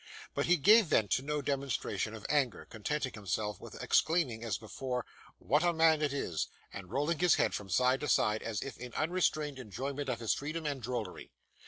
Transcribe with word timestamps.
But 0.33 0.47
he 0.47 0.57
gave 0.57 0.87
vent 0.87 1.11
to 1.11 1.21
no 1.21 1.43
demonstration 1.43 2.15
of 2.15 2.25
anger, 2.27 2.65
contenting 2.67 3.13
himself 3.13 3.61
with 3.61 3.79
exclaiming 3.83 4.43
as 4.43 4.57
before, 4.57 5.05
'What 5.37 5.61
a 5.61 5.73
man 5.73 6.01
it 6.01 6.11
is!' 6.11 6.47
and 6.73 6.89
rolling 6.89 7.19
his 7.19 7.35
head 7.35 7.53
from 7.53 7.69
side 7.69 7.99
to 7.99 8.07
side, 8.07 8.41
as 8.41 8.63
if 8.63 8.79
in 8.79 8.95
unrestrained 8.95 9.59
enjoyment 9.59 10.09
of 10.09 10.19
his 10.19 10.33
freedom 10.33 10.65
and 10.65 10.81
drollery. 10.81 11.29